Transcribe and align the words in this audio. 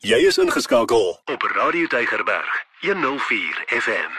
Jy 0.00 0.16
is 0.24 0.38
ingeskakel 0.40 1.18
op 1.24 1.42
Radio 1.42 1.86
Tygerberg 1.86 2.64
104 2.80 3.64
FM. 3.66 4.12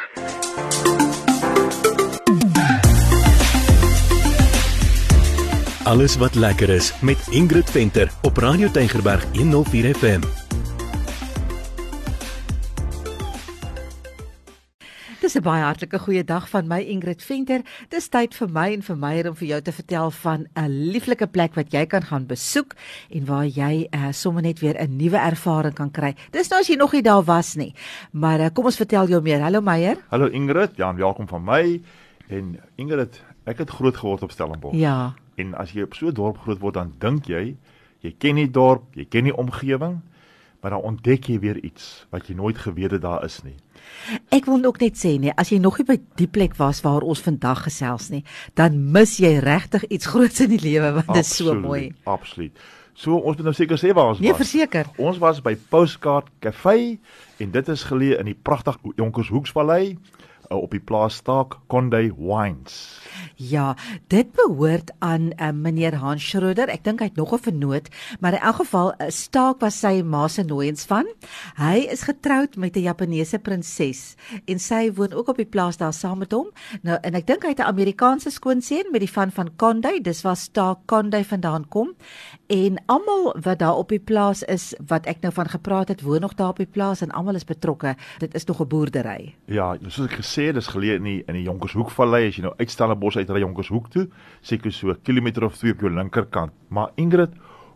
Alles 5.83 6.17
wat 6.17 6.35
lekker 6.35 6.69
is 6.69 6.93
met 7.01 7.27
Ingrid 7.29 7.69
Venter 7.69 8.11
op 8.21 8.37
Radio 8.37 8.71
Tygerberg 8.71 9.25
104 9.33 9.95
FM. 9.95 10.40
Dis 15.21 15.35
'n 15.37 15.43
baie 15.45 15.61
hartlike 15.61 15.99
goeie 15.99 16.23
dag 16.23 16.49
van 16.49 16.67
my 16.67 16.79
Ingrid 16.81 17.21
Venter. 17.21 17.61
Dis 17.89 18.07
tyd 18.09 18.33
vir 18.33 18.49
my 18.49 18.71
en 18.73 18.81
vir 18.81 18.95
Meyer 18.97 19.27
om 19.29 19.35
vir 19.35 19.47
jou 19.47 19.61
te 19.61 19.71
vertel 19.71 20.11
van 20.11 20.47
'n 20.57 20.69
lieflike 20.91 21.27
plek 21.27 21.53
wat 21.53 21.71
jy 21.71 21.85
kan 21.85 22.01
gaan 22.01 22.25
besoek 22.25 22.73
en 23.09 23.25
waar 23.25 23.45
jy 23.45 23.87
uh, 23.93 24.11
sommer 24.11 24.41
net 24.41 24.59
weer 24.59 24.73
'n 24.81 24.97
nuwe 24.97 25.17
ervaring 25.17 25.73
kan 25.73 25.91
kry. 25.91 26.15
Dis 26.31 26.49
nou 26.49 26.59
as 26.59 26.67
jy 26.67 26.75
nog 26.75 26.93
nie 26.93 27.01
daar 27.01 27.23
was 27.23 27.55
nie. 27.55 27.75
Maar 28.11 28.39
uh, 28.39 28.49
kom 28.53 28.65
ons 28.65 28.75
vertel 28.75 29.07
jou 29.07 29.21
meer. 29.21 29.41
Hallo 29.41 29.61
Meyer. 29.61 29.97
Hallo 30.09 30.25
Ingrid. 30.25 30.71
Ja, 30.75 30.95
welkom 30.95 31.27
van 31.27 31.43
my. 31.43 31.81
En 32.27 32.59
Ingrid, 32.75 33.21
ek 33.45 33.57
het 33.57 33.69
groot 33.69 33.97
geword 33.97 34.23
op 34.23 34.31
Stellenbosch. 34.31 34.75
Ja. 34.75 35.13
En 35.35 35.53
as 35.53 35.71
jy 35.71 35.83
op 35.83 35.93
so 35.93 36.07
'n 36.07 36.13
dorp 36.13 36.37
groot 36.37 36.59
word, 36.59 36.73
dan 36.73 36.93
dink 36.97 37.25
jy 37.25 37.55
jy 37.99 38.15
ken 38.17 38.35
die 38.35 38.51
dorp, 38.51 38.83
jy 38.95 39.05
ken 39.05 39.23
die 39.23 39.35
omgewing, 39.35 40.01
maar 40.61 40.75
dan 40.75 40.81
ontdek 40.81 41.27
jy 41.31 41.39
weer 41.41 41.57
iets 41.65 42.05
wat 42.13 42.27
jy 42.29 42.35
nooit 42.37 42.57
geweet 42.57 42.91
het 42.91 43.01
daar 43.01 43.25
is 43.25 43.41
nie. 43.45 43.55
Ek 44.29 44.45
wil 44.45 44.63
ook 44.65 44.79
net 44.81 44.99
sê 44.99 45.15
nee, 45.19 45.33
as 45.35 45.49
jy 45.49 45.57
nog 45.61 45.79
nie 45.81 45.87
by 45.87 45.97
die 46.19 46.29
plek 46.29 46.55
was 46.59 46.83
waar 46.85 47.01
ons 47.01 47.23
vandag 47.25 47.65
gesels 47.65 48.11
nie, 48.13 48.21
dan 48.57 48.77
mis 48.93 49.17
jy 49.21 49.39
regtig 49.41 49.87
iets 49.89 50.09
groots 50.13 50.43
in 50.45 50.53
die 50.53 50.61
lewe 50.61 50.93
want 50.99 51.13
dit 51.13 51.25
is 51.25 51.35
so 51.41 51.55
mooi. 51.57 51.89
Absoluut. 52.05 52.57
So 52.93 53.17
ons 53.17 53.37
moet 53.39 53.47
nou 53.47 53.55
seker 53.55 53.79
sê 53.79 53.93
waar 53.95 54.11
ons 54.13 54.19
nee, 54.19 54.29
was. 54.29 54.37
Nee, 54.37 54.45
verseker. 54.45 54.89
Ons 55.01 55.17
was 55.21 55.41
by 55.41 55.55
Postcard 55.71 56.29
Cafe 56.43 56.97
en 57.41 57.53
dit 57.53 57.71
is 57.73 57.85
geleë 57.89 58.19
in 58.21 58.29
die 58.29 58.37
pragtige 58.37 58.93
Jonkershoeksvallei 58.99 59.95
op 60.55 60.71
die 60.71 60.79
plaas 60.79 61.15
Staak 61.15 61.57
Conde 61.67 62.13
Wines. 62.17 62.99
Ja, 63.35 63.75
dit 64.07 64.31
behoort 64.31 64.91
aan 64.99 65.21
uh, 65.21 65.47
eh, 65.47 65.53
meneer 65.53 65.95
Hans 65.95 66.29
Schroeder. 66.29 66.69
Ek 66.69 66.83
dink 66.83 66.99
hy 66.99 67.09
het 67.09 67.15
nog 67.15 67.33
'n 67.33 67.41
vernoot, 67.41 67.89
maar 68.19 68.33
in 68.33 68.39
elk 68.39 68.55
geval 68.55 68.93
uh, 68.93 69.09
staak 69.09 69.59
was 69.59 69.79
sy 69.79 70.01
ma 70.01 70.27
se 70.27 70.43
nooiens 70.43 70.85
van. 70.85 71.07
Hy 71.55 71.87
is 71.89 72.01
getroud 72.01 72.55
met 72.55 72.75
'n 72.75 72.81
Japaneese 72.81 73.39
prinses 73.39 74.15
en 74.45 74.59
sy 74.59 74.91
woon 74.93 75.13
ook 75.13 75.27
op 75.27 75.37
die 75.37 75.45
plaas 75.45 75.77
daar 75.77 75.93
saam 75.93 76.17
met 76.17 76.31
hom. 76.31 76.51
Nou 76.81 76.97
en 77.01 77.13
ek 77.13 77.27
dink 77.27 77.43
hy 77.43 77.49
het 77.49 77.59
'n 77.59 77.73
Amerikaanse 77.73 78.29
skoonseun 78.29 78.91
met 78.91 79.01
die 79.01 79.11
van 79.11 79.31
van 79.31 79.49
Conde. 79.55 79.99
Dis 80.01 80.21
waar 80.21 80.37
staak 80.37 80.77
Conde 80.85 81.23
vandaan 81.25 81.67
kom. 81.67 81.95
En 82.47 82.83
almal 82.85 83.35
wat 83.41 83.59
daar 83.59 83.75
op 83.75 83.89
die 83.89 83.99
plaas 83.99 84.43
is 84.43 84.73
wat 84.87 85.05
ek 85.05 85.21
nou 85.21 85.33
van 85.33 85.49
gepraat 85.49 85.87
het, 85.87 86.01
woon 86.01 86.21
nog 86.21 86.33
daar 86.33 86.49
op 86.49 86.57
die 86.57 86.65
plaas 86.65 87.01
en 87.01 87.11
almal 87.11 87.35
is 87.39 87.47
betrokke. 87.47 87.95
Dit 88.17 88.33
is 88.35 88.45
nog 88.45 88.59
'n 88.61 88.67
boerdery. 88.67 89.35
Ja, 89.45 89.77
soos 89.87 90.09
ek 90.09 90.19
gesê, 90.19 90.40
dis 90.55 90.69
geleë 90.73 90.97
in 90.99 91.05
die 91.05 91.19
in 91.29 91.37
die 91.37 91.45
Jonkershoekvallei 91.45 92.27
as 92.27 92.37
jy 92.39 92.43
nou 92.45 92.53
uitstel 92.57 92.91
'n 92.91 92.99
bos 92.99 93.17
uit 93.17 93.29
ry 93.29 93.41
Jonkershoek 93.43 93.89
toe, 93.93 94.07
seker 94.41 94.71
so 94.71 94.89
'n 94.89 95.01
kilometer 95.03 95.43
of 95.45 95.57
2 95.57 95.73
op 95.73 95.81
jou 95.81 95.91
linkerkant. 95.93 96.51
Maar 96.69 96.89
Ingrid, 96.95 97.31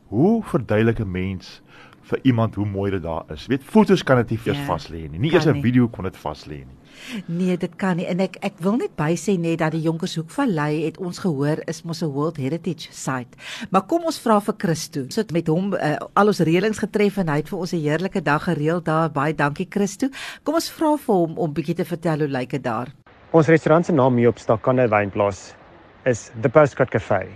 hoe 0.09 0.44
verduidelik 0.44 0.99
'n 0.99 1.11
mens 1.11 1.61
vir 2.05 2.19
iemand 2.23 2.55
hoe 2.55 2.65
mooi 2.65 2.91
dit 2.91 3.03
daar 3.03 3.23
is? 3.33 3.47
Weet, 3.49 3.63
fotos 3.63 4.03
kan 4.03 4.19
dit 4.21 4.35
nie 4.35 4.39
eers 4.45 4.59
ja, 4.59 4.65
vas 4.67 4.89
lê 4.93 5.05
nie. 5.09 5.19
Nie 5.19 5.31
eers 5.33 5.47
'n 5.47 5.61
video 5.61 5.87
kon 5.87 6.03
dit 6.03 6.17
vas 6.17 6.45
lê 6.45 6.61
nie. 6.65 6.77
Nee, 7.25 7.57
dit 7.57 7.75
kan 7.75 7.97
nie. 7.97 8.05
En 8.05 8.19
ek 8.19 8.37
ek 8.41 8.59
wil 8.59 8.77
net 8.77 8.95
by 8.95 9.15
sê 9.15 9.37
net 9.39 9.59
dat 9.59 9.71
die 9.71 9.81
Jonkershoek 9.81 10.29
Vallei 10.31 10.85
het 10.85 10.97
ons 10.97 11.19
gehoor 11.19 11.61
is 11.67 11.83
mos 11.83 12.01
'n 12.03 12.11
World 12.11 12.37
Heritage 12.37 12.91
Site. 12.91 13.37
Maar 13.71 13.81
kom 13.81 14.05
ons 14.05 14.19
vra 14.19 14.39
vir 14.39 14.55
Christo. 14.57 15.01
Ons 15.01 15.15
het 15.15 15.31
met 15.31 15.47
hom 15.47 15.73
uh, 15.73 15.97
al 16.13 16.27
ons 16.27 16.39
reëlings 16.39 16.79
getref 16.79 17.17
en 17.17 17.29
hy 17.29 17.37
het 17.37 17.49
vir 17.49 17.59
ons 17.59 17.73
'n 17.73 17.81
heerlike 17.81 18.21
dag 18.21 18.43
gereël 18.43 18.83
daar. 18.83 19.09
Baie 19.09 19.33
dankie 19.33 19.67
Christo. 19.69 20.07
Kom 20.43 20.55
ons 20.55 20.69
vra 20.69 20.97
vir 20.97 21.15
hom 21.15 21.37
om 21.37 21.53
bietjie 21.53 21.75
te 21.75 21.85
vertel 21.85 22.19
hoe 22.19 22.27
lyk 22.27 22.49
dit 22.49 22.63
daar. 22.63 22.87
Ons 23.31 23.47
restaurant 23.47 23.85
se 23.85 23.91
naam 23.91 24.15
hier 24.17 24.29
op 24.29 24.37
Stakane 24.37 24.87
Wynplaas 24.87 25.55
is 26.05 26.31
The 26.41 26.49
Postcard 26.49 26.89
Cafe. 26.89 27.27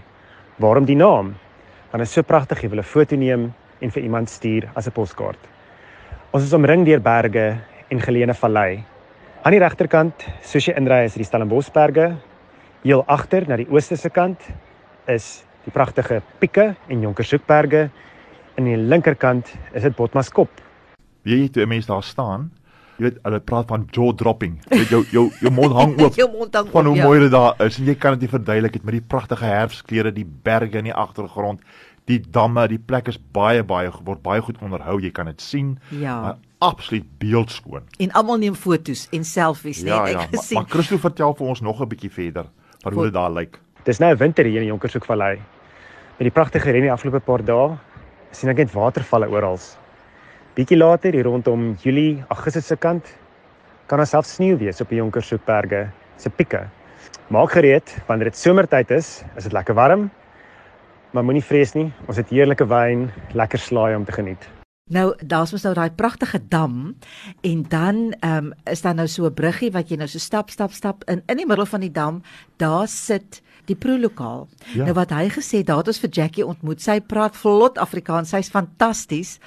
Waarom 0.58 0.86
die 0.86 0.96
naam? 0.96 1.36
Want 1.92 2.04
dit 2.04 2.08
is 2.08 2.14
so 2.14 2.22
pragtig, 2.22 2.62
jy 2.62 2.70
wil 2.70 2.80
'n 2.80 2.84
foto 2.84 3.16
neem 3.16 3.54
en 3.82 3.92
vir 3.92 4.04
iemand 4.04 4.30
stuur 4.30 4.70
as 4.76 4.88
'n 4.88 4.92
poskaart. 4.92 5.40
Ons 6.32 6.44
is 6.44 6.54
omring 6.54 6.86
deur 6.86 7.02
berge 7.02 7.58
en 7.90 8.02
geleene 8.02 8.34
vallei. 8.34 8.84
Aan 9.44 9.52
die 9.52 9.60
regterkant, 9.60 10.26
soos 10.44 10.66
jy 10.68 10.74
inry, 10.78 11.06
is 11.06 11.14
die 11.14 11.24
Stellenboschberge. 11.24 12.18
Heel 12.84 13.04
agter 13.08 13.48
na 13.48 13.56
die 13.56 13.70
ooste 13.72 13.96
se 13.98 14.10
kant 14.10 14.40
is 15.08 15.46
die 15.64 15.72
pragtige 15.72 16.22
Pieke 16.40 16.76
en 16.90 17.02
Jonkershoekberge. 17.02 17.90
En 18.58 18.64
aan 18.64 18.70
die 18.74 18.78
linkerkant 18.78 19.48
is 19.74 19.84
dit 19.84 19.96
Botmaskop. 19.96 20.50
Wie 21.24 21.38
jy 21.42 21.50
toe 21.50 21.66
mense 21.66 21.88
daar 21.88 22.04
staan, 22.04 22.50
jy 23.00 23.08
weet 23.08 23.20
hulle 23.24 23.40
praat 23.40 23.70
van 23.72 23.86
jaw 23.96 24.12
dropping. 24.20 24.58
Jy 24.68 24.82
weet 24.82 24.92
jou 24.94 25.02
jou 25.16 25.26
jou 25.40 25.52
mond 25.56 25.76
hang 25.78 25.96
oop. 26.02 26.18
jou 26.22 26.28
mond 26.34 26.56
hang 26.60 26.72
van 26.74 26.90
hoe 26.92 26.96
ja. 27.00 27.08
mooi 27.08 27.20
dit 27.24 27.32
daar 27.32 27.66
is 27.66 27.80
en 27.80 27.88
jy 27.88 27.96
kan 27.96 28.18
dit 28.18 28.28
nie 28.28 28.34
verduidelik 28.34 28.76
het 28.76 28.88
met 28.90 28.98
die 29.00 29.06
pragtige 29.16 29.48
herfskleure, 29.48 30.12
die 30.12 30.28
berge 30.28 30.84
in 30.84 30.92
die 30.92 30.96
agtergrond, 30.96 31.64
die 32.10 32.20
damme, 32.34 32.66
die 32.72 32.80
plek 32.82 33.10
is 33.12 33.20
baie 33.36 33.64
baie 33.64 33.92
word 34.06 34.22
baie 34.26 34.42
goed 34.42 34.58
onderhou. 34.66 34.98
Jy 35.02 35.12
kan 35.16 35.30
dit 35.30 35.42
sien. 35.42 35.76
Ja. 35.94 36.16
Maar 36.22 36.38
absoluut 36.66 37.06
beeldskoon. 37.22 37.86
En 38.04 38.12
almal 38.18 38.42
neem 38.42 38.56
fotos 38.58 39.06
en 39.16 39.24
selfies, 39.24 39.84
ja, 39.86 40.04
net 40.04 40.14
ja, 40.14 40.24
ek 40.26 40.34
gesien. 40.34 40.58
Maar, 40.58 40.66
maar 40.66 40.74
Christo 40.74 41.00
vertel 41.00 41.36
vir 41.38 41.54
ons 41.54 41.62
nog 41.62 41.82
'n 41.82 41.88
bietjie 41.88 42.12
verder 42.12 42.50
van 42.84 42.94
hoe 42.94 43.04
dit 43.04 43.14
daar 43.14 43.32
lyk. 43.32 43.60
Dis 43.86 44.00
nou 44.00 44.12
'n 44.14 44.18
winter 44.18 44.46
hier 44.46 44.62
in 44.62 44.68
Jonkershoekvallei. 44.68 45.36
Met 46.18 46.26
die 46.28 46.36
pragtige 46.36 46.72
reën 46.72 46.82
die 46.82 46.92
afgelope 46.92 47.20
paar 47.20 47.44
dae 47.46 47.78
sien 48.32 48.50
ek 48.50 48.58
net 48.58 48.74
watervalle 48.74 49.30
oral. 49.30 49.58
Bietjie 50.56 50.78
later 50.78 51.14
hier 51.14 51.24
rondom 51.24 51.76
Julie, 51.82 52.24
Augustus 52.28 52.68
se 52.68 52.76
kant 52.76 53.06
kan 53.88 54.00
ons 54.00 54.10
self 54.10 54.26
sneeu 54.26 54.58
wees 54.58 54.82
op 54.82 54.90
die 54.90 54.98
Jonkershoekberge 54.98 55.90
se 56.18 56.30
pieke. 56.30 56.70
Maak 57.30 57.52
gereed 57.52 57.96
wanneer 58.08 58.26
dit 58.26 58.38
somertyd 58.38 58.92
is, 58.92 59.24
is 59.38 59.44
dit 59.44 59.54
lekker 59.54 59.74
warm. 59.74 60.10
Maar 61.12 61.26
moenie 61.26 61.44
vrees 61.44 61.74
nie, 61.74 61.90
ons 62.08 62.18
het 62.18 62.30
heerlike 62.30 62.66
wyn, 62.70 63.10
lekker 63.34 63.60
slaai 63.60 63.96
om 63.96 64.06
te 64.06 64.14
geniet. 64.14 64.46
Nou, 64.90 65.14
daar's 65.22 65.52
mos 65.54 65.66
nou 65.66 65.76
daai 65.78 65.92
pragtige 65.94 66.40
dam 66.50 66.96
en 67.46 67.66
dan 67.70 68.00
ehm 68.20 68.50
um, 68.50 68.54
is 68.66 68.82
daar 68.82 68.96
nou 68.96 69.08
so 69.08 69.26
'n 69.26 69.34
bruggie 69.34 69.72
wat 69.72 69.90
jy 69.90 69.98
nou 69.98 70.08
so 70.08 70.18
stap 70.18 70.50
stap 70.50 70.72
stap 70.72 71.04
in 71.04 71.22
in 71.28 71.38
die 71.38 71.46
middel 71.46 71.66
van 71.66 71.80
die 71.80 71.92
dam, 71.92 72.22
daar 72.58 72.88
sit 72.88 73.42
die 73.66 73.76
proelokaal. 73.76 74.48
Ja. 74.74 74.84
Nou 74.84 74.94
wat 74.94 75.10
hy 75.10 75.30
gesê, 75.30 75.64
daar 75.64 75.78
het 75.78 75.88
ons 75.88 76.00
vir 76.00 76.10
Jackie 76.10 76.46
ontmoet. 76.46 76.82
Sy 76.82 77.00
praat 77.00 77.36
vlot 77.36 77.78
Afrikaans. 77.78 78.30
Sy's 78.30 78.50
fantasties. 78.50 79.40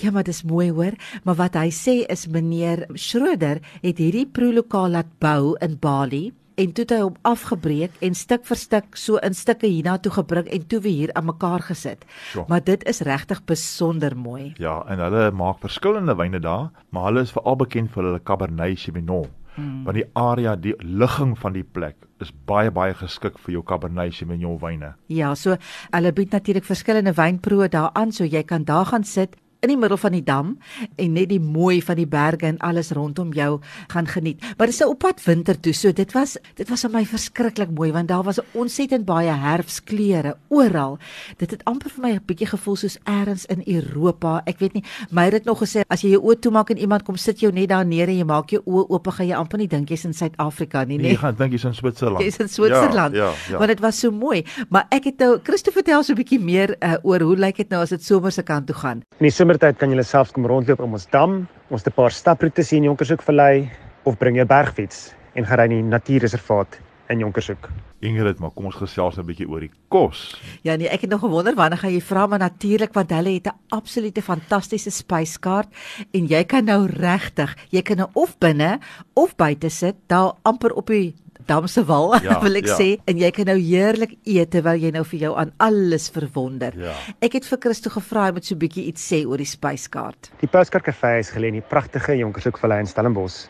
Ja, 0.00 0.10
maar 0.10 0.22
dis 0.22 0.42
mooi 0.42 0.70
hoor. 0.70 0.92
Maar 1.24 1.34
wat 1.34 1.54
hy 1.54 1.70
sê 1.70 2.06
is 2.06 2.26
meneer 2.26 2.86
Schroeder 2.94 3.60
het 3.82 3.98
hierdie 3.98 4.26
proelokaal 4.26 4.90
laat 4.90 5.18
bou 5.18 5.56
in 5.60 5.78
Bali 5.80 6.32
en 6.54 6.72
toe 6.72 6.84
het 6.84 6.94
hy 6.94 7.00
hom 7.02 7.16
afgebreek 7.26 7.94
en 8.04 8.16
stuk 8.18 8.44
vir 8.48 8.60
stuk 8.60 8.98
so 8.98 9.20
in 9.26 9.34
stukke 9.34 9.68
hiernatoe 9.70 10.12
gebring 10.14 10.50
en 10.54 10.66
toe 10.70 10.80
weer 10.84 11.12
aan 11.18 11.28
mekaar 11.30 11.64
gesit. 11.68 12.04
Jo. 12.34 12.44
Maar 12.48 12.64
dit 12.64 12.84
is 12.88 13.02
regtig 13.06 13.44
besonder 13.44 14.16
mooi. 14.16 14.52
Ja, 14.62 14.82
en 14.88 15.02
hulle 15.02 15.30
maak 15.34 15.62
verskillende 15.64 16.16
wyne 16.18 16.40
daar, 16.40 16.70
maar 16.90 17.10
hulle 17.10 17.24
is 17.26 17.34
veral 17.34 17.58
bekend 17.64 17.92
vir 17.94 18.08
hulle 18.08 18.22
Cabernet 18.22 18.78
Sauvignon. 18.78 19.30
Hmm. 19.54 19.84
Want 19.86 19.94
die 20.00 20.08
area, 20.18 20.56
die 20.58 20.74
ligging 20.82 21.36
van 21.38 21.54
die 21.54 21.62
plek 21.62 21.96
is 22.22 22.32
baie 22.48 22.70
baie 22.74 22.94
geskik 22.98 23.38
vir 23.38 23.58
jou 23.58 23.62
Cabernet 23.66 24.14
Sauvignon 24.14 24.58
wyne. 24.62 24.94
Ja, 25.12 25.34
so 25.34 25.56
hulle 25.94 26.12
bied 26.12 26.34
natuurlik 26.34 26.66
verskillende 26.66 27.14
wynproe 27.14 27.68
daaraan, 27.68 28.12
so 28.12 28.24
jy 28.24 28.42
kan 28.42 28.64
daar 28.64 28.90
gaan 28.90 29.04
sit 29.04 29.38
in 29.64 29.72
die 29.72 29.80
middel 29.80 29.98
van 30.00 30.14
die 30.14 30.22
dam 30.24 30.54
en 31.00 31.16
net 31.16 31.30
die 31.32 31.40
mooi 31.40 31.80
van 31.84 31.98
die 31.98 32.08
berge 32.08 32.46
en 32.50 32.60
alles 32.64 32.92
rondom 32.96 33.32
jou 33.36 33.58
gaan 33.92 34.08
geniet. 34.10 34.42
Maar 34.56 34.68
dit 34.70 34.76
is 34.76 34.82
'n 34.84 34.88
oppad 34.92 35.22
winter 35.24 35.60
toe, 35.60 35.72
so 35.72 35.92
dit 35.92 36.12
was 36.12 36.36
dit 36.54 36.68
was 36.68 36.82
vir 36.82 36.90
my 36.90 37.04
verskriklik 37.04 37.70
mooi 37.70 37.92
want 37.92 38.08
daar 38.08 38.22
was 38.22 38.40
ontsettend 38.52 39.04
baie 39.04 39.32
herfskleure 39.32 40.36
oral. 40.48 40.98
Dit 41.38 41.50
het 41.50 41.64
amper 41.64 41.90
vir 41.90 42.02
my 42.02 42.12
'n 42.14 42.22
bietjie 42.26 42.46
gevoel 42.46 42.76
soos 42.76 42.98
eers 43.04 43.46
in 43.46 43.62
Europa. 43.66 44.42
Ek 44.46 44.58
weet 44.58 44.74
nie, 44.74 44.84
my 45.10 45.24
het 45.24 45.32
dit 45.32 45.44
nog 45.44 45.58
gesê 45.58 45.82
as 45.88 46.02
jy 46.02 46.10
jou 46.10 46.22
oë 46.22 46.38
toemaak 46.38 46.70
en 46.70 46.78
iemand 46.78 47.02
kom 47.02 47.16
sit 47.16 47.40
jou 47.40 47.52
net 47.52 47.68
daar 47.68 47.86
neer 47.86 48.08
en 48.08 48.16
jy 48.16 48.24
maak 48.24 48.50
jou 48.50 48.62
oë 48.64 48.86
oop, 48.88 49.06
gaan 49.06 49.26
jy 49.26 49.34
amper 49.34 49.58
nie 49.58 49.68
dink 49.68 49.88
jy's 49.88 50.04
in 50.04 50.12
Suid-Afrika 50.12 50.84
nie, 50.84 50.98
nee. 50.98 51.12
Jy 51.14 51.16
gaan 51.16 51.34
dink 51.34 51.52
jy's 51.52 51.64
in 51.64 51.74
Switserland. 51.74 52.24
Jy's 52.24 52.38
in 52.38 52.48
Switserland. 52.48 53.14
Ja, 53.14 53.24
ja, 53.24 53.32
ja. 53.50 53.58
Want 53.58 53.68
dit 53.68 53.80
was 53.80 53.98
so 53.98 54.10
mooi. 54.10 54.44
Maar 54.68 54.86
ek 54.90 55.04
het 55.04 55.18
nou 55.18 55.38
Christo 55.42 55.70
vertel 55.74 56.02
so 56.02 56.12
'n 56.12 56.16
bietjie 56.16 56.40
meer 56.40 56.76
uh, 56.80 56.96
oor 57.02 57.20
hoe 57.20 57.36
lyk 57.36 57.56
dit 57.56 57.70
nou 57.70 57.82
as 57.82 57.90
dit 57.90 58.04
somer 58.04 58.32
se 58.32 58.42
kant 58.42 58.66
toe 58.66 58.76
gaan. 58.76 59.02
In 59.18 59.28
die 59.28 59.30
somer 59.30 59.53
somertyd 59.54 59.78
kan 59.78 59.92
jy 59.94 60.02
self 60.02 60.32
kom 60.34 60.48
rondloop 60.50 60.80
om 60.82 60.96
ons 60.96 61.04
dam, 61.12 61.44
ons 61.70 61.86
'n 61.86 61.94
paar 61.94 62.10
staproetes 62.10 62.70
hier 62.70 62.78
in 62.78 62.90
Jonkershoek 62.90 63.22
vallei 63.22 63.70
of 64.04 64.18
bring 64.18 64.36
jou 64.36 64.44
bergfiets 64.44 65.14
en 65.36 65.46
gaan 65.46 65.58
ry 65.58 65.64
in 65.64 65.70
die 65.70 65.82
natuurreservaat 65.82 66.78
in 67.08 67.20
Jonkershoek. 67.20 67.70
Ingrid, 68.00 68.40
maar 68.40 68.50
kom 68.50 68.66
ons 68.66 68.74
gesels 68.74 69.16
'n 69.16 69.24
bietjie 69.24 69.48
oor 69.48 69.60
die 69.60 69.70
kos. 69.88 70.34
Ja 70.62 70.74
nee, 70.76 70.88
ek 70.88 71.02
het 71.02 71.10
nog 71.10 71.20
gewonder 71.20 71.54
wanneer 71.54 71.78
gaan 71.78 71.92
jy 71.92 72.00
vra 72.00 72.26
maar 72.26 72.38
natuurlik 72.38 72.92
want 72.94 73.10
hulle 73.10 73.34
het 73.34 73.46
'n 73.46 73.58
absolute 73.70 74.22
fantastiese 74.22 74.90
spyskaart 74.90 75.68
en 76.12 76.26
jy 76.26 76.44
kan 76.44 76.64
nou 76.64 76.86
regtig, 76.86 77.54
jy 77.70 77.82
kan 77.82 77.96
nou 77.96 78.08
of 78.14 78.36
binne 78.38 78.80
of 79.14 79.36
buite 79.36 79.70
sit, 79.70 79.94
daar 80.08 80.34
amper 80.42 80.72
op 80.74 80.86
die 80.86 81.14
damse 81.46 81.84
wal, 81.84 82.14
Ja, 82.24 82.40
wil 82.42 82.56
ek 82.56 82.66
ja. 82.66 82.76
sê, 82.78 82.88
en 83.06 83.18
jy 83.18 83.30
kan 83.30 83.46
nou 83.46 83.58
heerlik 83.58 84.16
eet 84.24 84.50
terwyl 84.50 84.80
jy 84.80 84.90
nou 84.94 85.04
vir 85.04 85.20
jou 85.26 85.32
aan 85.36 85.52
alles 85.58 86.08
verwonder. 86.14 86.76
Ja. 86.76 86.94
Ek 87.20 87.32
het 87.38 87.44
vir 87.46 87.58
Christo 87.66 87.90
gevra 87.90 88.26
hy 88.28 88.32
moet 88.32 88.44
so 88.44 88.54
'n 88.54 88.58
bietjie 88.58 88.86
iets 88.90 89.04
sê 89.12 89.24
oor 89.26 89.38
die 89.38 89.48
spyskaart. 89.48 90.30
Die 90.40 90.48
Postcard 90.48 90.84
Cafe 90.84 91.18
is 91.18 91.30
geleë 91.30 91.48
in 91.48 91.60
die 91.60 91.68
pragtige 91.68 92.16
Jonkershoekvallei 92.16 92.80
in 92.80 92.86
Stellenbosch. 92.86 93.48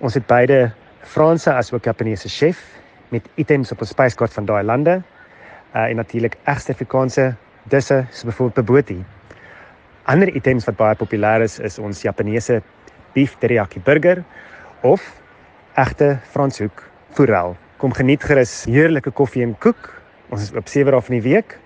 Ons 0.00 0.14
het 0.14 0.26
beide 0.26 0.72
Franse 1.02 1.52
asook 1.52 1.84
Japaneese 1.84 2.28
chef 2.28 2.58
met 3.10 3.22
items 3.36 3.72
op 3.72 3.80
ons 3.80 3.90
spyskaart 3.90 4.32
van 4.32 4.46
daai 4.46 4.62
lande. 4.64 5.02
Uh 5.74 5.90
en 5.90 5.96
natuurlik 5.96 6.36
egste 6.44 6.72
Afrikaanse 6.72 7.34
disse 7.68 8.06
soos 8.10 8.24
byvoorbeeld 8.24 8.66
bobotie. 8.66 9.04
Ander 10.06 10.28
items 10.34 10.64
wat 10.64 10.76
baie 10.76 10.94
populêr 10.94 11.42
is 11.42 11.58
is 11.58 11.78
ons 11.78 12.02
Japaneese 12.02 12.62
beef 13.14 13.36
teriyaki 13.40 13.80
burger 13.80 14.24
of 14.82 15.02
egte 15.74 16.18
Franshoek 16.30 16.82
forel. 17.10 17.56
Kom 17.76 17.92
geniet 17.92 18.24
gerus 18.24 18.64
heerlike 18.64 19.10
koffie 19.10 19.42
en 19.42 19.54
koek. 19.58 19.92
Ons 20.32 20.42
is 20.42 20.52
oop 20.56 20.68
7 20.68 20.90
dae 20.92 21.00
van 21.02 21.14
die 21.18 21.22
week 21.22 21.58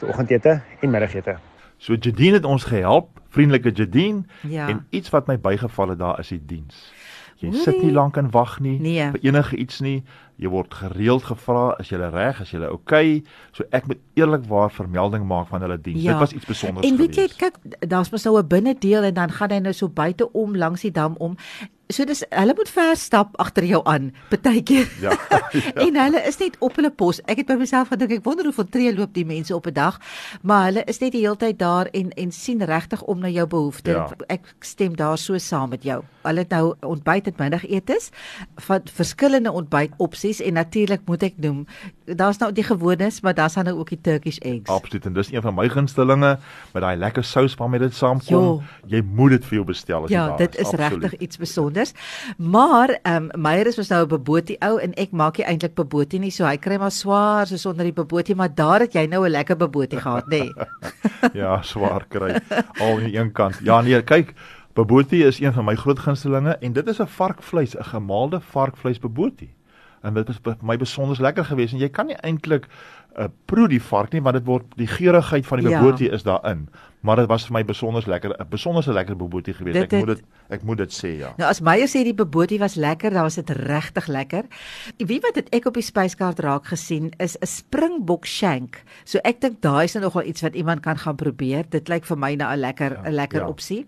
vir 0.00 0.08
oggendete 0.08 0.60
en 0.80 0.90
middagete. 0.90 1.36
So 1.78 1.94
Jadine 1.94 2.34
het 2.40 2.44
ons 2.44 2.64
gehelp, 2.64 3.08
vriendelike 3.30 3.70
Jadine, 3.72 4.24
Ja. 4.48 4.68
en 4.68 4.86
iets 4.90 5.10
wat 5.10 5.26
my 5.28 5.38
bygeval 5.38 5.88
het 5.88 5.98
daar 5.98 6.18
is 6.20 6.28
die 6.28 6.40
diens. 6.46 6.92
Jy 7.40 7.48
Oei. 7.48 7.58
sit 7.62 7.82
nie 7.82 7.92
lank 7.92 8.16
en 8.16 8.30
wag 8.30 8.60
nie 8.60 8.78
Nee. 8.80 9.10
vir 9.10 9.20
enige 9.22 9.56
iets 9.56 9.80
nie. 9.80 10.02
Jy 10.36 10.48
word 10.48 10.74
gereeld 10.74 11.22
gevra, 11.22 11.74
is 11.80 11.88
jy 11.88 11.96
reg, 11.96 12.40
is 12.40 12.50
jy? 12.50 12.58
Okay? 12.66 13.22
So 13.52 13.64
ek 13.72 13.86
moet 13.86 13.98
eerlikwaar 14.14 14.70
vermelding 14.70 15.24
maak 15.26 15.48
van 15.48 15.60
hulle 15.60 15.78
diens. 15.80 16.02
Ja. 16.02 16.10
Dit 16.10 16.20
was 16.20 16.32
iets 16.32 16.42
spesiaals. 16.44 16.86
En 16.86 16.96
weet 16.96 17.14
jy, 17.14 17.28
kyk, 17.36 17.54
daar's 17.88 18.10
mos 18.10 18.24
nou 18.24 18.38
'n 18.38 18.46
binnendeel 18.46 19.02
en 19.04 19.14
dan 19.14 19.30
gaan 19.30 19.50
hy 19.50 19.58
nou 19.58 19.72
so 19.72 19.88
buite 19.88 20.32
om 20.32 20.56
langs 20.56 20.80
die 20.82 20.90
dam 20.90 21.14
om. 21.18 21.36
So 21.90 22.06
dis 22.06 22.22
hulle 22.30 22.54
moet 22.54 22.70
ver 22.70 22.96
stap 22.98 23.34
agter 23.42 23.64
jou 23.66 23.80
aan, 23.90 24.10
partykeer. 24.30 24.88
Ja, 25.00 25.14
en 25.80 25.96
hulle 25.96 26.20
is 26.28 26.36
net 26.38 26.56
op 26.62 26.76
hulle 26.78 26.90
pos. 26.94 27.18
Ek 27.30 27.40
het 27.40 27.48
by 27.48 27.56
myself 27.58 27.88
gedink, 27.90 28.12
ek 28.18 28.24
wonder 28.26 28.46
hoeveel 28.46 28.68
tree 28.70 28.92
loop 28.94 29.14
die 29.16 29.24
mense 29.26 29.54
op 29.54 29.66
'n 29.66 29.74
dag, 29.74 29.98
maar 30.42 30.68
hulle 30.68 30.84
is 30.86 31.00
net 31.00 31.12
die 31.12 31.22
hele 31.24 31.36
tyd 31.36 31.58
daar 31.58 31.88
en 31.92 32.12
en 32.14 32.32
sien 32.32 32.62
regtig 32.62 33.02
om 33.02 33.18
na 33.18 33.28
jou 33.28 33.46
behoeftes. 33.46 33.94
Ja. 33.94 34.08
Ek 34.28 34.54
stem 34.60 34.96
daar 34.96 35.18
so 35.18 35.38
saam 35.38 35.70
met 35.70 35.82
jou. 35.82 36.02
Hulle 36.22 36.38
het 36.44 36.50
nou 36.50 36.74
ontbyt 36.80 37.26
en 37.26 37.34
middagetes 37.38 38.10
van 38.56 38.80
verskillende 38.84 39.52
ontbytopsies 39.52 40.40
en 40.40 40.52
natuurlik 40.52 41.00
moet 41.06 41.22
ek 41.22 41.34
noem, 41.36 41.66
daar's 42.04 42.38
nou 42.38 42.52
die 42.52 42.64
gewones, 42.64 43.20
maar 43.20 43.34
daar's 43.34 43.54
dan 43.54 43.64
nou 43.64 43.78
ook 43.78 43.88
die 43.88 44.00
Turkish 44.00 44.38
eggs. 44.38 44.70
Absoluut 44.70 45.06
en 45.06 45.12
dis 45.12 45.32
een 45.32 45.42
van 45.42 45.54
my 45.54 45.68
gunstelinge 45.68 46.38
met 46.72 46.82
daai 46.82 46.96
lekker 46.96 47.24
sous 47.24 47.54
waarmee 47.54 47.80
dit 47.80 47.94
saamkom. 47.94 48.62
Jy 48.86 49.02
moet 49.02 49.30
dit 49.30 49.44
vir 49.44 49.54
jou 49.54 49.64
bestel 49.64 50.04
as 50.04 50.10
jy 50.10 50.16
Ja, 50.16 50.26
daar 50.28 50.38
dit 50.38 50.56
is 50.56 50.70
regtig 50.70 51.16
iets 51.18 51.34
spesiaals. 51.34 51.72
Maar 52.36 52.98
ehm 53.02 53.28
um, 53.34 53.42
Meyer 53.42 53.66
is 53.66 53.76
mos 53.76 53.88
nou 53.88 54.02
'n 54.04 54.08
bebotie 54.08 54.56
ou 54.60 54.78
en 54.78 54.92
ek 54.94 55.10
maak 55.12 55.36
nie 55.38 55.46
eintlik 55.46 55.74
bebotie 55.74 56.18
nie, 56.20 56.30
so 56.30 56.44
hy 56.44 56.56
kry 56.56 56.76
maar 56.78 56.90
swaar 56.90 57.46
so 57.46 57.56
sonder 57.56 57.84
die 57.84 57.92
bebotie, 57.92 58.34
maar 58.34 58.54
daar 58.54 58.80
het 58.80 58.92
jy 58.94 59.06
nou 59.06 59.24
'n 59.26 59.30
lekker 59.30 59.56
bebotie 59.56 59.98
gehad, 60.00 60.24
nê? 60.26 60.38
Nee. 60.38 60.52
Ja, 61.42 61.62
swaar 61.62 62.04
kry. 62.08 62.40
Al 62.80 62.96
aan 62.96 63.04
die 63.04 63.16
een 63.18 63.32
kant. 63.32 63.58
Ja 63.62 63.80
nee, 63.80 64.02
kyk, 64.02 64.34
bobotie 64.74 65.24
is 65.24 65.40
een 65.40 65.52
van 65.52 65.64
my 65.64 65.74
groot 65.74 65.98
gunstelinge 65.98 66.56
en 66.60 66.72
dit 66.72 66.86
is 66.88 66.98
'n 67.00 67.06
varkvleis, 67.06 67.74
'n 67.76 67.84
gemaalde 67.84 68.40
varkvleis 68.40 68.98
bobotie. 68.98 69.54
En 70.02 70.14
dit 70.14 70.28
is 70.28 70.38
vir 70.42 70.56
my 70.62 70.76
besonder 70.76 71.20
lekker 71.20 71.44
geweest 71.44 71.72
en 71.72 71.78
jy 71.78 71.88
kan 71.88 72.06
nie 72.06 72.16
eintlik 72.16 72.66
uh, 73.18 73.24
proe 73.44 73.68
die 73.68 73.82
vark 73.82 74.12
nie 74.12 74.22
want 74.22 74.34
dit 74.36 74.46
word 74.46 74.64
die 74.76 74.86
geurigheid 74.86 75.46
van 75.46 75.58
die 75.58 75.68
Ja. 75.68 75.80
bobotie 75.80 76.10
is 76.10 76.22
daarin. 76.22 76.68
Maar 77.00 77.16
dit 77.16 77.28
was 77.30 77.46
vir 77.48 77.54
my 77.56 77.62
besonder 77.64 78.04
lekker, 78.06 78.34
'n 78.36 78.48
besonder 78.48 78.92
lekker 78.92 79.16
bobotie 79.16 79.54
geweest. 79.54 79.74
Dit 79.74 79.92
Ek 79.92 79.98
moet 79.98 80.16
dit 80.16 80.24
ek 80.48 80.62
moet 80.62 80.78
dit 80.78 80.92
sê 80.92 81.16
ja. 81.18 81.32
Nou 81.36 81.48
as 81.48 81.60
Meyer 81.60 81.88
sê 81.88 82.04
die 82.04 82.14
bebotie 82.14 82.58
was 82.58 82.74
lekker, 82.74 83.10
dan 83.10 83.22
was 83.22 83.34
dit 83.34 83.50
regtig 83.50 84.06
lekker. 84.06 84.44
Wie 84.96 85.20
wat 85.20 85.34
het 85.34 85.48
ek 85.54 85.66
op 85.66 85.74
die 85.74 85.82
spyskaart 85.82 86.38
raak 86.38 86.66
gesien 86.66 87.12
is 87.18 87.36
'n 87.40 87.46
springbok 87.46 88.26
shank. 88.26 88.82
So 89.04 89.18
ek 89.24 89.40
dink 89.40 89.60
daai 89.62 89.84
is 89.84 89.94
nou 89.94 90.04
nogal 90.04 90.24
iets 90.24 90.42
wat 90.42 90.54
iemand 90.54 90.80
kan 90.80 90.98
gaan 90.98 91.16
probeer. 91.16 91.64
Dit 91.68 91.88
lyk 91.88 92.04
vir 92.04 92.18
my 92.18 92.34
na 92.34 92.52
'n 92.52 92.58
lekker 92.60 92.98
'n 93.04 93.12
lekker 93.12 93.40
ja. 93.40 93.48
opsie. 93.48 93.86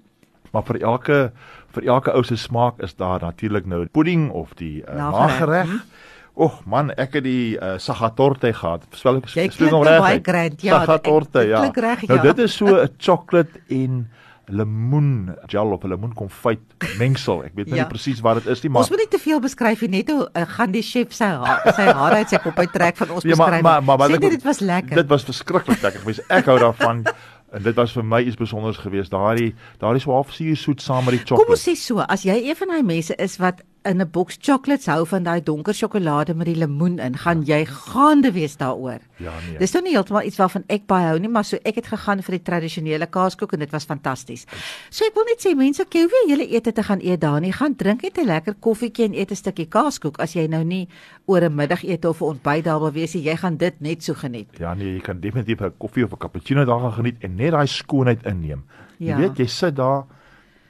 Maar 0.52 0.62
vir 0.62 0.82
elke 0.82 1.32
vir 1.72 1.86
elke 1.88 2.12
ou 2.12 2.22
se 2.22 2.36
smaak 2.36 2.80
is 2.82 2.94
daar 2.94 3.20
natuurlik 3.20 3.66
nou 3.66 3.86
pudding 3.86 4.30
of 4.30 4.54
die 4.54 4.82
uh, 4.82 4.94
Nagereg, 4.94 5.66
nagereg. 5.66 5.84
Och 6.34 6.62
man, 6.66 6.90
ek 6.96 7.12
het 7.18 7.24
die 7.24 7.58
uh, 7.60 7.74
sagatorte 7.78 8.52
gehad. 8.56 8.82
Spel 8.96 9.16
ek 9.20 9.26
klink 9.52 9.58
hom 9.70 9.82
nou 9.84 9.84
reg 9.84 10.00
baie 10.00 10.20
grand, 10.24 10.62
ja, 10.64 10.78
Sagatorte, 10.80 11.42
ja. 11.46 11.60
reg, 11.74 12.06
Nou 12.08 12.16
ja. 12.16 12.22
dit 12.32 12.38
is 12.38 12.54
so 12.56 12.66
'n 12.82 12.88
chocolate 12.98 13.60
en 13.68 14.08
lemoen 14.48 15.34
gel 15.46 15.72
of 15.72 15.84
'n 15.84 15.88
lemoen 15.92 16.14
konfyt 16.14 16.60
mengsel. 16.98 17.44
Ek 17.44 17.52
weet 17.54 17.66
nou 17.66 17.76
Ja. 17.76 17.82
nie 17.82 17.90
presies 17.90 18.20
wat 18.20 18.34
dit 18.42 18.46
is 18.46 18.62
nie, 18.62 18.70
Ons 18.74 18.88
maar 18.88 18.98
moet 18.98 19.10
nie 19.10 19.18
te 19.18 19.22
veel 19.22 19.40
beskryf 19.40 19.80
nie, 19.82 19.88
net 19.90 20.10
hoe 20.10 20.28
uh, 20.34 20.42
gaan 20.46 20.70
die 20.72 20.82
chef 20.82 21.12
sy 21.12 21.24
haar, 21.24 21.60
sy 21.76 21.82
hare 21.92 22.14
uit 22.16 22.28
sy 22.28 22.36
kop 22.38 22.58
uittrek 22.58 22.96
van 22.96 23.10
ons 23.10 23.22
Ja, 23.24 23.28
maar- 23.36 23.36
beskrywing. 23.36 23.62
maar- 23.62 23.82
maar 23.82 23.98
wat 23.98 24.10
Sê 24.10 24.14
ek- 24.14 24.30
dit 24.30 24.42
was 24.44 24.58
lekker. 24.60 24.96
Dit 24.96 25.08
was 25.08 25.24
verskriklik 25.24 25.82
lekker 25.82 26.00
geweest. 26.00 26.20
Ek 26.30 26.44
hou 26.46 26.58
daarvan. 26.58 27.04
En 27.52 27.62
dit 27.62 27.74
was 27.74 27.92
vir 27.92 28.02
my 28.04 28.20
iets 28.22 28.32
spesiaals 28.34 28.76
geweest. 28.78 29.10
Daardie 29.10 29.54
daardie 29.78 30.00
so 30.00 30.12
half 30.12 30.32
suur 30.32 30.56
soet 30.56 30.80
saam 30.80 31.04
met 31.04 31.10
die 31.14 31.18
Kom 31.24 31.36
chocolate. 31.36 31.50
ons 31.50 31.68
sê 31.68 31.76
so, 31.76 31.98
as 32.00 32.22
jy 32.24 32.48
een 32.48 32.56
van 32.56 32.68
daai 32.68 32.82
mense 32.82 33.14
is 33.18 33.36
wat 33.36 33.60
in 33.84 34.00
'n 34.00 34.10
boks 34.10 34.38
chocolates 34.40 34.86
hou 34.86 35.06
van 35.06 35.22
daai 35.22 35.40
donker 35.42 35.74
sjokolade 35.74 36.34
met 36.34 36.46
die 36.46 36.54
lemoen 36.56 36.98
in, 36.98 37.16
gaan 37.16 37.42
jy 37.44 37.64
gaande 37.66 38.32
wees 38.32 38.56
daaroor. 38.56 38.98
Ja, 39.18 39.32
nee. 39.48 39.58
Dis 39.58 39.72
nou 39.72 39.82
nie 39.84 39.92
heeltemal 39.92 40.22
iets 40.22 40.36
waarvan 40.36 40.64
ek 40.68 40.86
baie 40.86 41.06
hou 41.06 41.18
nie, 41.18 41.28
maar 41.28 41.44
so 41.44 41.56
ek 41.64 41.74
het 41.74 41.86
gegaan 41.86 42.22
vir 42.22 42.38
die 42.38 42.42
tradisionele 42.42 43.06
kaaskoek 43.06 43.52
en 43.52 43.58
dit 43.58 43.70
was 43.70 43.84
fantasties. 43.84 44.46
So 44.90 45.04
ek 45.04 45.14
wil 45.14 45.24
net 45.24 45.40
sê 45.46 45.54
mense, 45.56 45.82
ek 45.82 45.92
hoef 45.94 46.12
nie 46.26 46.36
julle 46.36 46.48
ete 46.50 46.72
te 46.72 46.82
gaan 46.82 47.00
eet 47.02 47.20
daar 47.20 47.40
nie. 47.40 47.52
Gaan 47.52 47.74
drink 47.76 48.02
net 48.02 48.18
'n 48.18 48.26
lekker 48.26 48.54
koffietjie 48.60 49.04
en 49.04 49.14
eet 49.14 49.30
'n 49.30 49.36
stukkie 49.36 49.66
kaaskoek 49.66 50.18
as 50.20 50.32
jy 50.34 50.46
nou 50.48 50.64
nie 50.64 50.88
oor 51.26 51.40
'n 51.42 51.54
middagete 51.54 52.08
of 52.08 52.20
'n 52.20 52.24
ontbyt 52.24 52.64
daar 52.64 52.80
wil 52.80 52.92
wees 52.92 53.14
nie. 53.14 53.22
Jy 53.24 53.36
gaan 53.36 53.56
dit 53.56 53.80
net 53.80 54.02
so 54.02 54.14
geniet. 54.14 54.48
Ja 54.58 54.74
nee, 54.74 54.94
jy 54.94 55.00
kan 55.00 55.20
definitief 55.20 55.60
'n 55.60 55.72
koffie 55.78 56.04
of 56.04 56.12
'n 56.12 56.18
cappuccino 56.18 56.64
daar 56.64 56.80
gaan 56.80 56.92
geniet 56.92 57.16
en 57.20 57.34
net 57.36 57.50
daai 57.50 57.66
skoonheid 57.66 58.24
inneem. 58.26 58.62
Jy 58.98 59.06
Ja. 59.08 59.16
weet, 59.16 59.36
jy 59.38 59.46
sit 59.46 59.74
daar, 59.76 60.04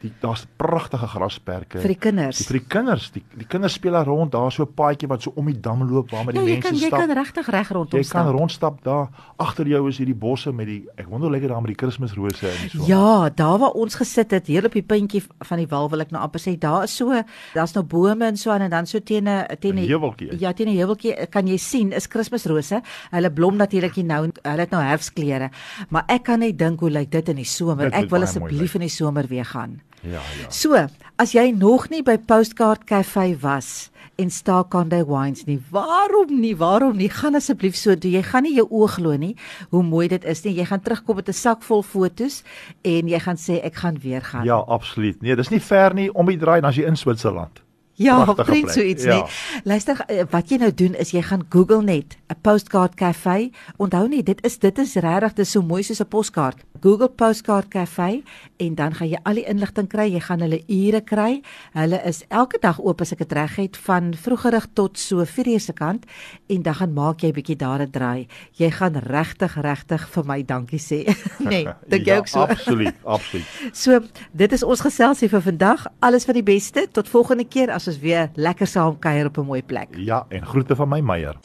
die 0.03 0.13
daar's 0.21 0.47
pragtige 0.59 1.07
grasperke. 1.07 1.79
Vir 1.81 1.89
die 1.95 1.99
kinders. 1.99 2.39
Die, 2.39 2.45
vir 2.49 2.59
die 2.59 2.67
kinders, 2.69 3.11
die 3.15 3.23
die 3.39 3.47
kinders 3.47 3.73
speel 3.79 3.93
daar 3.93 4.07
rond, 4.11 4.33
daar's 4.33 4.55
so 4.59 4.65
'n 4.65 4.75
paadjie 4.75 5.09
wat 5.09 5.23
so 5.23 5.33
om 5.37 5.47
die 5.47 5.61
dam 5.61 5.83
loop 5.89 6.11
waar 6.11 6.25
met 6.25 6.35
Ja, 6.35 6.41
die 6.43 6.49
jy 6.49 6.55
mense 6.55 6.69
kan 6.69 6.79
jy 6.79 6.87
stap. 6.87 6.99
kan 7.01 7.11
regtig 7.17 7.49
reg 7.51 7.69
rondom 7.71 8.01
Jy 8.01 8.09
kan 8.09 8.25
stap. 8.27 8.35
rondstap 8.39 8.83
daar. 8.85 9.09
Agter 9.39 9.67
jou 9.69 9.89
is 9.89 9.99
hierdie 9.99 10.15
bosse 10.15 10.53
met 10.53 10.67
die 10.67 10.85
ek 10.97 11.07
wonder 11.09 11.29
hoe 11.29 11.39
lekker 11.39 11.49
daar 11.49 11.63
met 11.63 11.69
die 11.79 11.87
Kersrose 11.87 12.49
en 12.49 12.71
so. 12.71 12.85
Ja, 12.87 13.31
daar 13.31 13.59
waar 13.59 13.71
ons 13.73 13.95
gesit 13.95 14.31
het, 14.31 14.47
heel 14.47 14.65
op 14.65 14.73
die 14.73 14.83
puntjie 14.83 15.23
van 15.41 15.59
die 15.59 15.67
wal 15.69 15.89
wil 15.91 16.01
ek 16.01 16.11
nou 16.11 16.23
amper 16.23 16.41
sê, 16.41 16.59
daar 16.59 16.83
is 16.85 16.97
so, 16.97 17.23
daar's 17.55 17.73
nou 17.75 17.85
bome 17.85 18.25
en 18.27 18.37
so 18.37 18.51
aan 18.51 18.61
en 18.63 18.71
dan 18.71 18.87
so 18.87 18.99
teen 19.01 19.29
'n 19.29 19.47
teen 19.61 19.77
'n 19.79 19.87
heuweltjie. 19.87 20.39
Ja, 20.41 20.53
teen 20.53 20.69
'n 20.69 20.77
heuweltjie 20.77 21.27
kan 21.31 21.47
jy 21.47 21.57
sien 21.57 21.93
is 21.93 22.07
Kersrose. 22.09 22.83
Hulle 23.11 23.31
blom 23.31 23.57
natuurlik 23.57 23.97
nou, 23.97 24.31
hulle 24.43 24.61
het 24.61 24.71
nou 24.71 24.83
herfskleure. 24.83 25.51
Maar 25.91 26.05
ek 26.09 26.23
kan 26.25 26.39
net 26.41 26.59
dink 26.59 26.81
hoe 26.81 26.91
lyk 26.91 27.11
dit 27.11 27.29
in 27.29 27.37
die 27.37 27.45
somer. 27.45 27.91
Dit 27.91 28.03
Ek 28.05 28.11
wil 28.11 28.23
asseblief 28.23 28.75
in 28.75 28.81
die 28.81 28.89
somer 28.89 29.27
weer 29.29 29.45
gaan. 29.45 29.81
Ja, 30.03 30.21
ja. 30.41 30.51
So, 30.51 30.75
as 31.17 31.33
jy 31.33 31.51
nog 31.55 31.89
nie 31.93 32.03
by 32.03 32.17
Postcard 32.19 32.85
Cafe 32.89 33.37
was 33.41 33.91
en 34.19 34.31
Star 34.31 34.65
Conde 34.69 35.05
Wines 35.07 35.47
nie, 35.47 35.59
waarom 35.71 36.33
nie? 36.41 36.55
Waarom 36.59 36.97
nie? 36.99 37.09
Gaan 37.11 37.39
asseblief 37.39 37.77
so 37.79 37.95
toe. 37.97 38.11
Jy 38.11 38.23
gaan 38.27 38.43
nie 38.47 38.55
jou 38.57 38.67
oë 38.69 38.91
glo 38.97 39.17
nie 39.17 39.33
hoe 39.71 39.83
mooi 39.87 40.09
dit 40.13 40.25
is 40.29 40.43
nie. 40.45 40.57
Jy 40.59 40.67
gaan 40.71 40.83
terugkom 40.83 41.17
met 41.17 41.29
'n 41.29 41.33
sak 41.33 41.63
vol 41.63 41.83
fotos 41.83 42.43
en 42.83 43.09
jy 43.09 43.19
gaan 43.19 43.37
sê 43.37 43.63
ek 43.63 43.75
gaan 43.75 43.99
weer 44.03 44.21
gaan. 44.23 44.45
Ja, 44.45 44.59
absoluut. 44.67 45.23
Nee, 45.23 45.37
dis 45.37 45.51
nie 45.51 45.61
ver 45.61 45.95
nie 45.95 46.13
om 46.13 46.27
die 46.27 46.39
draai 46.39 46.61
as 46.63 46.77
jy 46.77 46.85
in 46.85 46.97
Switserland. 46.97 47.63
Ja, 48.03 48.25
plek. 48.33 48.71
so 48.71 48.81
iets 48.81 49.05
Ja. 49.05 49.15
nie. 49.15 49.25
Luister, 49.65 50.01
eh, 50.07 50.25
wat 50.31 50.49
jy 50.51 50.57
nou 50.57 50.75
doen 50.75 50.95
is 50.95 51.11
jy 51.11 51.23
gaan 51.23 51.47
Google 51.49 51.83
net 51.83 52.17
'n 52.29 52.37
postcard 52.41 52.95
cafe. 52.95 53.51
Onthou 53.77 54.09
net, 54.09 54.27
dit 54.27 54.45
is 54.45 54.59
dit 54.59 54.79
is 54.79 54.95
regtig 54.95 55.33
dis 55.35 55.51
so 55.51 55.63
mooi 55.63 55.83
soos 55.83 56.01
'n 56.01 56.09
poskaart. 56.09 56.65
Google 56.81 57.09
postcard 57.09 57.69
cafe 57.69 58.23
en 58.59 58.75
dan 58.75 58.95
gaan 58.95 59.09
jy 59.09 59.19
al 59.23 59.35
die 59.35 59.45
inligting 59.47 59.89
kry. 59.89 60.13
Jy 60.13 60.21
gaan 60.21 60.41
hulle 60.41 60.63
ure 60.69 61.01
kry. 61.01 61.43
Hulle 61.73 62.01
is 62.05 62.25
elke 62.29 62.59
dag 62.61 62.81
oop 62.81 63.01
as 63.01 63.13
ek 63.13 63.19
dit 63.19 63.33
reg 63.33 63.57
het 63.57 63.77
van 63.77 64.15
vroegerig 64.15 64.67
tot 64.75 64.99
so 64.99 65.25
4:00 65.25 65.61
se 65.61 65.73
kant 65.73 66.05
en 66.49 66.63
dan 66.63 66.75
gaan 66.75 66.93
maak 66.93 67.21
jy 67.21 67.33
bietjie 67.33 67.57
daar 67.57 67.81
'n 67.83 67.91
draai. 67.91 68.27
Jy 68.53 68.71
gaan 68.71 68.97
regtig 68.97 69.55
regtig 69.63 70.09
vir 70.09 70.25
my 70.25 70.43
dankie 70.43 70.79
sê. 70.79 71.05
nee, 71.39 71.65
dink 71.89 72.05
jy 72.07 72.13
ja, 72.13 72.19
ook 72.19 72.27
so? 72.29 72.41
Absoluut, 72.41 72.95
absoluut. 73.05 73.47
So, 73.83 74.01
dit 74.33 74.53
is 74.53 74.63
ons 74.63 74.81
geselsie 74.81 75.29
vir 75.29 75.41
vandag. 75.43 75.87
Alles 76.01 76.25
van 76.25 76.35
die 76.35 76.43
beste. 76.43 76.87
Tot 76.93 77.09
volgende 77.09 77.45
keer 77.45 77.71
as 77.71 77.87
ons 77.93 78.01
weer 78.01 78.31
lekker 78.35 78.67
saam 78.67 78.99
kuier 78.99 79.27
op 79.27 79.39
'n 79.39 79.47
mooi 79.47 79.63
plek. 79.63 79.89
Ja, 79.97 80.27
en 80.29 80.47
groete 80.47 80.77
van 80.77 80.89
my 80.89 81.01
Meyer. 81.01 81.37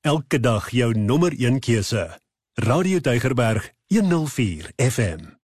Elke 0.00 0.40
dag 0.40 0.70
jou 0.70 0.98
nommer 0.98 1.32
1 1.32 1.60
keuse. 1.60 2.18
Radio 2.54 3.00
Deugerberg 3.00 3.70
104 3.86 4.72
FM. 4.76 5.41